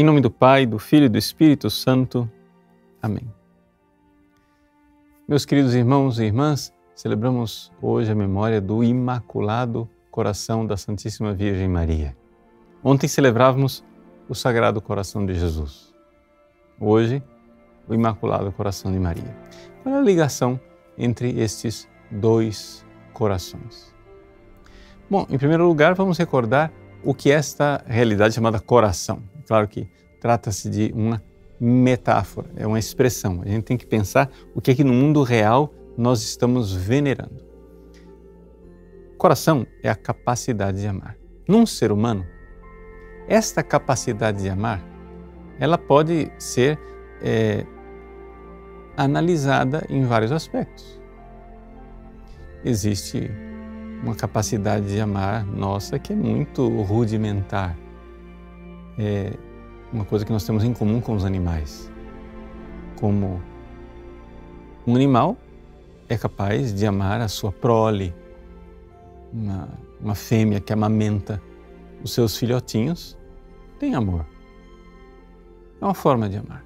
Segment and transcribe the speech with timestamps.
[0.00, 2.26] Em nome do Pai, do Filho e do Espírito Santo.
[3.02, 3.30] Amém.
[5.28, 11.68] Meus queridos irmãos e irmãs, celebramos hoje a memória do Imaculado Coração da Santíssima Virgem
[11.68, 12.16] Maria.
[12.82, 13.84] Ontem celebrávamos
[14.26, 15.94] o Sagrado Coração de Jesus.
[16.80, 17.22] Hoje,
[17.86, 19.36] o Imaculado Coração de Maria.
[19.82, 20.58] Qual é a ligação
[20.96, 23.94] entre estes dois corações?
[25.10, 26.72] Bom, em primeiro lugar, vamos recordar
[27.04, 29.22] o que é esta realidade chamada coração.
[29.46, 29.88] Claro que
[30.20, 31.22] trata-se de uma
[31.60, 33.42] metáfora, é uma expressão.
[33.42, 37.44] A gente tem que pensar o que é que no mundo real nós estamos venerando.
[39.18, 41.16] Coração é a capacidade de amar.
[41.46, 42.24] Num ser humano,
[43.28, 44.82] esta capacidade de amar,
[45.58, 46.78] ela pode ser
[47.20, 47.66] é,
[48.96, 50.98] analisada em vários aspectos.
[52.64, 53.30] Existe
[54.02, 57.76] uma capacidade de amar nossa que é muito rudimentar.
[58.98, 59.32] É
[59.92, 61.90] uma coisa que nós temos em comum com os animais.
[62.98, 63.40] Como
[64.86, 65.36] um animal
[66.08, 68.14] é capaz de amar a sua prole,
[69.32, 69.68] uma,
[70.00, 71.40] uma fêmea que amamenta
[72.02, 73.16] os seus filhotinhos,
[73.78, 74.26] tem amor.
[75.80, 76.64] É uma forma de amar.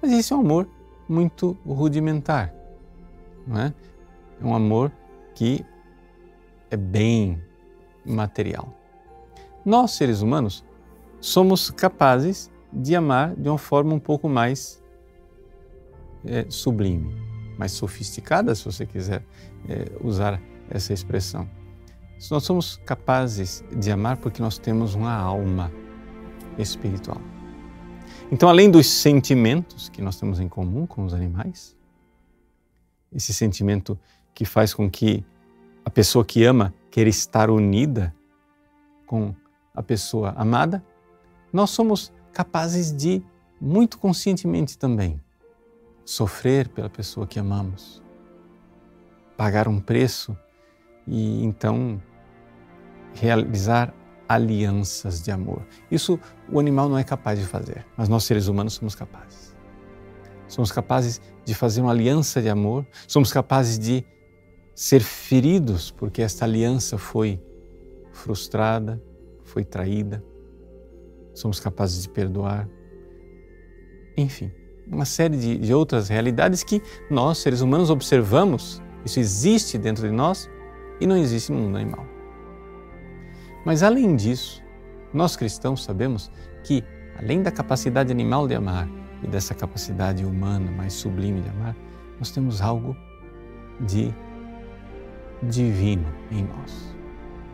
[0.00, 0.68] Mas esse é um amor
[1.08, 2.54] muito rudimentar,
[3.46, 3.74] não é?
[4.40, 4.90] É um amor
[5.34, 5.64] que
[6.70, 7.42] é bem
[8.04, 8.68] material.
[9.64, 10.64] Nós, seres humanos,
[11.24, 14.84] somos capazes de amar de uma forma um pouco mais
[16.22, 17.16] é, sublime,
[17.56, 19.24] mais sofisticada, se você quiser
[19.66, 21.48] é, usar essa expressão.
[22.30, 25.72] Nós somos capazes de amar porque nós temos uma alma
[26.58, 27.20] espiritual.
[28.30, 31.74] Então, além dos sentimentos que nós temos em comum com os animais,
[33.10, 33.98] esse sentimento
[34.34, 35.24] que faz com que
[35.86, 38.14] a pessoa que ama quer estar unida
[39.06, 39.34] com
[39.74, 40.84] a pessoa amada,
[41.54, 43.22] nós somos capazes de,
[43.60, 45.20] muito conscientemente também,
[46.04, 48.02] sofrer pela pessoa que amamos,
[49.36, 50.36] pagar um preço
[51.06, 52.02] e então
[53.14, 53.94] realizar
[54.28, 55.64] alianças de amor.
[55.88, 56.18] Isso
[56.50, 59.54] o animal não é capaz de fazer, mas nós seres humanos somos capazes.
[60.48, 64.04] Somos capazes de fazer uma aliança de amor, somos capazes de
[64.74, 67.40] ser feridos porque esta aliança foi
[68.12, 69.00] frustrada,
[69.44, 70.33] foi traída.
[71.34, 72.68] Somos capazes de perdoar.
[74.16, 74.50] Enfim,
[74.86, 76.80] uma série de, de outras realidades que
[77.10, 78.82] nós, seres humanos, observamos.
[79.04, 80.48] Isso existe dentro de nós
[81.00, 82.06] e não existe no mundo animal.
[83.64, 84.62] Mas além disso,
[85.12, 86.30] nós cristãos sabemos
[86.62, 86.84] que,
[87.18, 88.88] além da capacidade animal de amar
[89.22, 91.76] e dessa capacidade humana mais sublime de amar,
[92.18, 92.96] nós temos algo
[93.80, 94.14] de
[95.42, 96.94] divino em nós.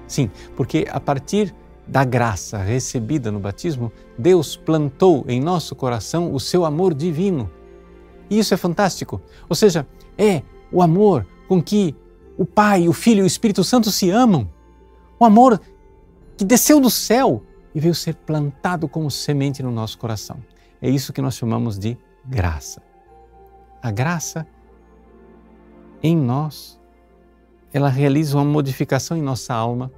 [0.07, 1.55] Sim, porque a partir
[1.91, 7.51] da graça recebida no batismo, Deus plantou em nosso coração o seu amor divino.
[8.31, 9.21] E isso é fantástico.
[9.49, 9.85] Ou seja,
[10.17, 11.97] é o amor com que
[12.39, 14.49] o Pai, o Filho e o Espírito Santo se amam.
[15.19, 15.61] O amor
[16.37, 17.43] que desceu do céu
[17.75, 20.37] e veio ser plantado como semente no nosso coração.
[20.81, 22.81] É isso que nós chamamos de graça.
[23.83, 24.47] A graça
[26.01, 26.79] em nós
[27.73, 29.93] ela realiza uma modificação em nossa alma,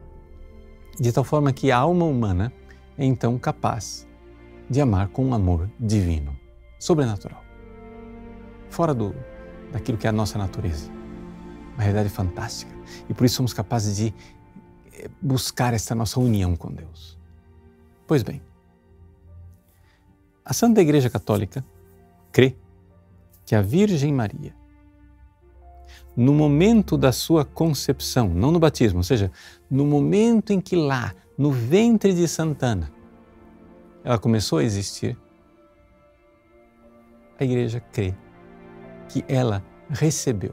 [0.99, 2.53] de tal forma que a alma humana
[2.97, 4.07] é então capaz
[4.69, 6.39] de amar com um amor divino,
[6.79, 7.43] sobrenatural,
[8.69, 9.15] fora do,
[9.73, 10.91] daquilo que é a nossa natureza.
[11.75, 12.73] Uma realidade fantástica.
[13.09, 14.15] E por isso somos capazes de
[14.93, 17.19] eh, buscar essa nossa união com Deus.
[18.07, 18.43] Pois bem,
[20.45, 21.65] a Santa Igreja Católica
[22.31, 22.57] crê
[23.47, 24.55] que a Virgem Maria
[26.17, 29.31] no momento da sua concepção, não no batismo, ou seja,
[29.71, 32.93] no momento em que lá, no ventre de Santana,
[34.05, 35.17] ela começou a existir,
[37.39, 38.15] a igreja crê
[39.09, 40.53] que ela recebeu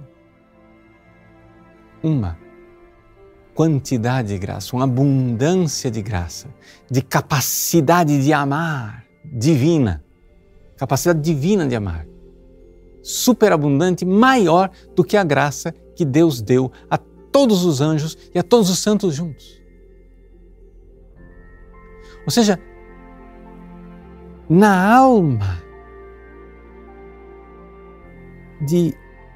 [2.02, 2.38] uma
[3.54, 6.48] quantidade de graça, uma abundância de graça,
[6.89, 10.04] de capacidade de amar divina,
[10.78, 12.06] capacidade divina de amar
[13.09, 18.44] superabundante, maior do que a graça que Deus deu a todos os anjos e a
[18.44, 19.59] todos os santos juntos.
[22.23, 22.59] Ou seja,
[24.47, 25.59] na alma
[28.61, 28.94] de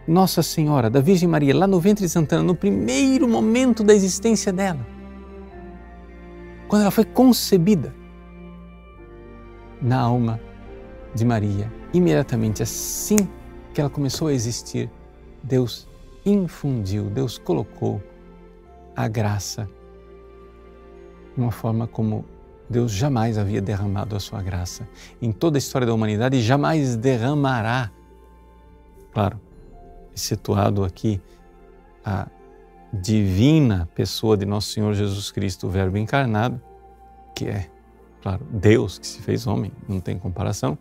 [0.07, 4.53] Nossa Senhora, da Virgem Maria, lá no ventre de Santana, no primeiro momento da existência
[4.53, 4.85] dela,
[6.67, 7.95] quando ela foi concebida,
[9.81, 10.39] na alma
[11.13, 13.17] de Maria, imediatamente assim
[13.73, 14.89] que ela começou a existir,
[15.41, 15.87] Deus
[16.25, 18.01] infundiu, Deus colocou
[18.95, 19.67] a graça
[21.35, 22.23] de uma forma como
[22.69, 24.87] Deus jamais havia derramado a sua graça.
[25.21, 27.91] Em toda a história da humanidade, jamais derramará.
[29.11, 29.39] Claro,
[30.15, 31.21] excetuado aqui
[32.05, 32.27] a
[32.91, 36.61] divina pessoa de nosso Senhor Jesus Cristo, o Verbo encarnado,
[37.35, 37.69] que é,
[38.21, 40.77] claro, Deus que se fez homem, não tem comparação.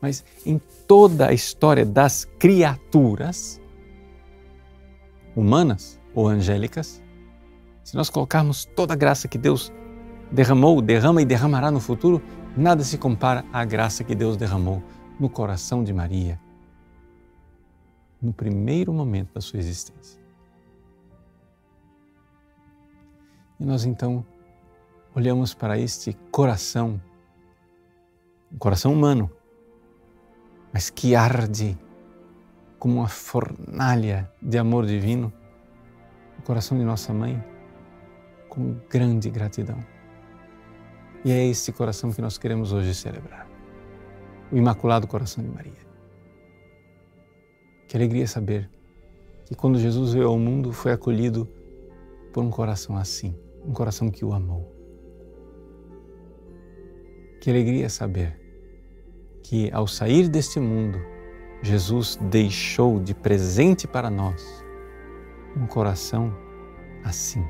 [0.00, 3.60] Mas em toda a história das criaturas,
[5.34, 7.02] humanas ou angélicas,
[7.82, 9.72] se nós colocarmos toda a graça que Deus
[10.30, 12.22] derramou, derrama e derramará no futuro,
[12.56, 14.82] nada se compara à graça que Deus derramou
[15.18, 16.38] no coração de Maria,
[18.20, 20.20] no primeiro momento da sua existência.
[23.58, 24.24] E nós então
[25.14, 27.00] olhamos para este coração,
[28.52, 29.30] um coração humano,
[30.72, 31.76] mas que arde
[32.78, 35.32] como uma fornalha de amor divino,
[36.38, 37.42] o coração de nossa mãe,
[38.48, 39.78] com grande gratidão.
[41.24, 43.48] E é esse coração que nós queremos hoje celebrar.
[44.52, 45.88] O Imaculado Coração de Maria.
[47.88, 48.70] Que alegria saber
[49.44, 51.48] que quando Jesus veio ao mundo foi acolhido
[52.32, 54.74] por um coração assim, um coração que o amou.
[57.40, 58.38] Que alegria saber
[59.42, 61.00] que ao sair deste mundo,
[61.62, 64.64] Jesus deixou de presente para nós
[65.56, 66.32] um coração
[67.04, 67.44] assim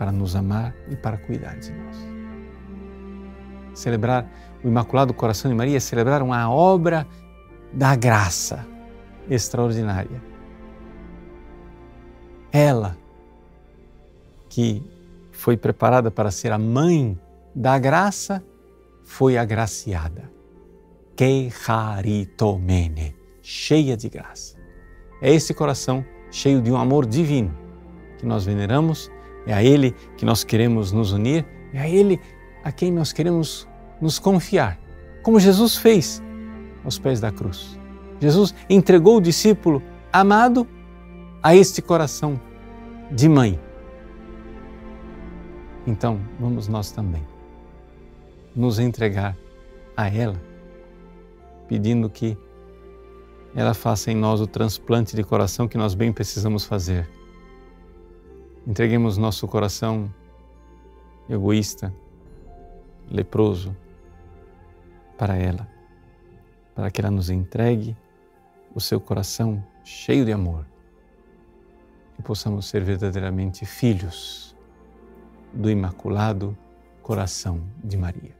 [0.00, 1.96] para nos amar e para cuidar de nós.
[3.74, 4.26] Celebrar
[4.64, 7.06] o Imaculado Coração de Maria é celebrar uma obra
[7.70, 8.66] da graça
[9.28, 10.22] extraordinária.
[12.50, 12.96] Ela,
[14.48, 14.82] que
[15.32, 17.20] foi preparada para ser a mãe
[17.54, 18.42] da graça,
[19.10, 20.30] foi agraciada.
[21.16, 24.56] Keharitomene, cheia de graça.
[25.20, 27.52] É esse coração cheio de um amor divino
[28.18, 29.10] que nós veneramos
[29.46, 32.20] é a Ele que nós queremos nos unir, é a Ele
[32.62, 33.66] a quem nós queremos
[34.00, 34.78] nos confiar,
[35.24, 36.22] como Jesus fez
[36.84, 37.76] aos pés da cruz.
[38.20, 39.82] Jesus entregou o discípulo
[40.12, 40.68] amado
[41.42, 42.40] a este coração
[43.10, 43.58] de mãe.
[45.86, 47.29] Então, vamos nós também
[48.54, 49.36] nos entregar
[49.96, 50.40] a ela,
[51.68, 52.36] pedindo que
[53.54, 57.08] ela faça em nós o transplante de coração que nós bem precisamos fazer
[58.66, 60.12] Entreguemos nosso coração
[61.28, 61.92] egoísta,
[63.10, 63.74] leproso,
[65.16, 65.66] para ela,
[66.74, 67.96] para que ela nos entregue
[68.74, 70.66] o seu coração cheio de amor
[72.18, 74.54] e possamos ser verdadeiramente filhos
[75.52, 76.56] do Imaculado
[77.02, 78.39] Coração de Maria.